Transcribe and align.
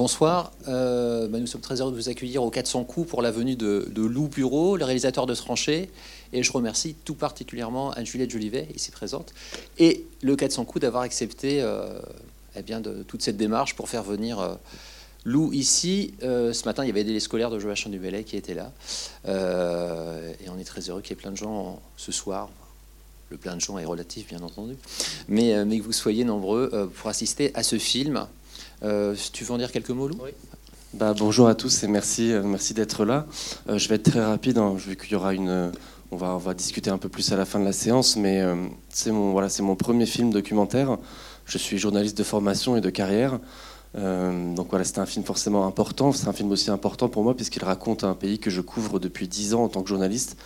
Bonsoir, 0.00 0.52
euh, 0.66 1.28
bah, 1.28 1.38
nous 1.40 1.46
sommes 1.46 1.60
très 1.60 1.82
heureux 1.82 1.90
de 1.90 1.96
vous 1.96 2.08
accueillir 2.08 2.42
au 2.42 2.48
400 2.48 2.84
coups 2.84 3.06
pour 3.06 3.20
la 3.20 3.30
venue 3.30 3.54
de, 3.54 3.86
Lou 3.94 4.28
Bureau, 4.28 4.78
le 4.78 4.84
réalisateur 4.86 5.26
de 5.26 5.34
Tranchée. 5.34 5.90
Et 6.32 6.42
je 6.42 6.50
remercie 6.52 6.96
tout 7.04 7.12
particulièrement 7.14 7.90
Anne-Juliette 7.90 8.30
Jolivet, 8.30 8.66
ici 8.74 8.92
présente, 8.92 9.34
et 9.78 10.06
le 10.22 10.36
400 10.36 10.64
coups 10.64 10.80
d'avoir 10.80 11.02
accepté 11.02 11.60
euh, 11.60 12.00
eh 12.56 12.62
bien, 12.62 12.80
toute 12.80 13.20
cette 13.20 13.36
démarche 13.36 13.74
pour 13.74 13.90
faire 13.90 14.02
venir 14.02 14.40
euh, 14.40 14.54
Lou 15.26 15.52
ici. 15.52 16.14
ce 16.22 16.64
matin, 16.64 16.82
il 16.82 16.86
y 16.86 16.90
avait 16.90 17.04
des 17.04 17.20
scolaires 17.20 17.50
de 17.50 17.58
Joachim 17.58 17.90
Dubellay 17.90 18.24
qui 18.24 18.38
étaient 18.38 18.54
là. 18.54 18.72
et 19.28 20.48
on 20.48 20.58
est 20.58 20.64
très 20.64 20.80
heureux 20.88 21.02
qu'il 21.02 21.10
y 21.10 21.12
ait 21.12 21.20
plein 21.20 21.30
de 21.30 21.36
gens 21.36 21.78
ce 21.98 22.10
soir. 22.10 22.48
Le 23.28 23.36
plein 23.36 23.54
de 23.54 23.60
gens 23.60 23.76
est 23.76 23.84
relatif, 23.84 24.28
bien 24.28 24.40
entendu. 24.40 24.76
Mais 25.28 25.52
que 25.52 25.82
vous 25.82 25.92
soyez 25.92 26.24
nombreux 26.24 26.90
pour 26.96 27.10
assister 27.10 27.50
à 27.52 27.62
ce 27.62 27.76
film 27.76 28.26
euh, 28.82 29.14
tu 29.32 29.44
veux 29.44 29.52
en 29.52 29.58
dire 29.58 29.72
quelques 29.72 29.90
mots, 29.90 30.08
Lou 30.08 30.16
bah, 30.92 31.14
bonjour 31.16 31.46
à 31.46 31.54
tous 31.54 31.84
et 31.84 31.86
merci, 31.86 32.32
euh, 32.32 32.42
merci 32.42 32.74
d'être 32.74 33.04
là. 33.04 33.26
Euh, 33.68 33.78
je 33.78 33.88
vais 33.88 33.94
être 33.94 34.10
très 34.10 34.24
rapide, 34.24 34.58
hein, 34.58 34.74
vu 34.76 34.96
qu'il 34.96 35.12
y 35.12 35.14
aura 35.14 35.34
une. 35.34 35.70
On 36.10 36.16
va, 36.16 36.34
on 36.34 36.38
va 36.38 36.52
discuter 36.52 36.90
un 36.90 36.98
peu 36.98 37.08
plus 37.08 37.30
à 37.30 37.36
la 37.36 37.44
fin 37.44 37.60
de 37.60 37.64
la 37.64 37.72
séance, 37.72 38.16
mais 38.16 38.42
c'est 38.88 39.12
mon, 39.12 39.30
voilà, 39.30 39.46
mon 39.60 39.76
premier 39.76 40.06
film 40.06 40.32
documentaire. 40.32 40.98
Je 41.44 41.56
suis 41.56 41.78
journaliste 41.78 42.18
de 42.18 42.24
formation 42.24 42.76
et 42.76 42.80
de 42.80 42.90
carrière. 42.90 43.38
donc 43.94 44.70
voilà, 44.70 44.84
c'est 44.84 44.98
un 44.98 45.06
film 45.06 45.24
forcément 45.24 45.68
important. 45.68 46.10
C'est 46.10 46.26
un 46.26 46.32
film 46.32 46.50
aussi 46.50 46.68
important 46.72 47.08
pour 47.08 47.22
moi 47.22 47.36
puisqu'il 47.36 47.62
raconte 47.62 48.02
un 48.02 48.14
pays 48.14 48.40
que 48.40 48.50
je 48.50 48.60
couvre 48.60 48.98
depuis 48.98 49.28
dix 49.28 49.54
ans 49.54 49.62
en 49.62 49.68
tant 49.68 49.82
que 49.84 49.88
journaliste 49.88 50.36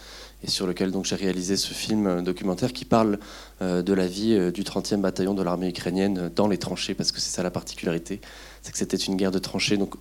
et 0.45 0.51
sur 0.51 0.66
lequel 0.66 0.91
donc 0.91 1.07
j'ai 1.07 1.16
réalisé 1.16 1.57
ce 1.57 1.73
film 1.73 2.23
documentaire 2.23 2.73
qui 2.73 2.84
parle 2.84 3.19
euh, 3.62 3.83
de 3.83 3.93
la 3.93 4.07
vie 4.07 4.34
euh, 4.34 4.51
du 4.51 4.62
30e 4.62 5.01
bataillon 5.01 5.34
de 5.34 5.43
l'armée 5.43 5.69
ukrainienne 5.69 6.30
dans 6.34 6.48
les 6.48 6.59
tranchées, 6.59 6.95
parce 6.95 7.12
que 7.12 7.20
c'est 7.20 7.30
ça 7.30 7.43
la 7.43 7.51
particularité, 7.51 8.20
c'est 8.62 8.70
que 8.70 8.79
c'était 8.79 8.97
une 8.97 9.17
guerre 9.17 9.30
de 9.30 9.39
tranchées. 9.39 9.79
Donc 9.79 9.95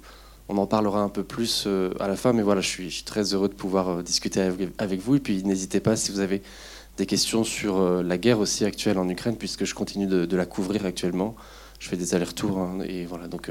on 0.49 0.57
en 0.57 0.67
parlera 0.67 0.99
un 0.99 1.09
peu 1.09 1.23
plus 1.23 1.63
euh, 1.65 1.93
à 1.99 2.07
la 2.09 2.17
fin, 2.17 2.33
mais 2.33 2.41
voilà, 2.41 2.59
je 2.59 2.67
suis, 2.67 3.03
très 3.05 3.33
heureux 3.33 3.47
de 3.47 3.53
pouvoir 3.53 4.03
discuter 4.03 4.41
avec 4.77 5.01
vous. 5.01 5.15
Et 5.15 5.19
puis 5.19 5.43
n'hésitez 5.43 5.79
pas 5.79 5.95
si 5.95 6.11
vous 6.11 6.19
avez 6.19 6.41
des 6.97 7.05
questions 7.05 7.43
sur 7.43 8.03
la 8.03 8.17
guerre 8.19 8.39
aussi 8.39 8.65
actuelle 8.65 8.99
en 8.99 9.09
Ukraine, 9.09 9.37
puisque 9.37 9.65
je 9.65 9.73
continue 9.73 10.05
de, 10.05 10.35
la 10.35 10.45
couvrir 10.45 10.85
actuellement. 10.85 11.35
Je 11.79 11.89
fais 11.89 11.97
des 11.97 12.13
allers-retours 12.13 12.59
hein, 12.59 12.79
et 12.87 13.05
voilà, 13.05 13.27
donc 13.27 13.49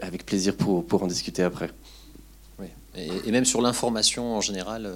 avec 0.00 0.26
plaisir 0.26 0.56
pour 0.56 1.02
en 1.02 1.06
discuter 1.06 1.44
après. 1.44 1.70
Oui. 2.58 2.66
Et, 2.94 3.30
même 3.30 3.44
sur 3.44 3.62
l'information 3.62 4.36
en 4.36 4.40
général, 4.40 4.90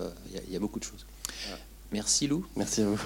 il 0.46 0.52
y, 0.52 0.56
a 0.56 0.58
beaucoup 0.58 0.78
de 0.78 0.84
choses. 0.84 1.06
Merci 1.92 2.26
Lou. 2.26 2.46
Merci 2.56 2.82
à 2.82 2.86
vous. 2.86 3.00